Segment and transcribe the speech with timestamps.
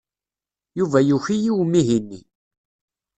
[0.77, 2.19] Yuba yuki i umihi-nni.